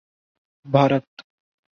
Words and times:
Bharat 0.65 1.07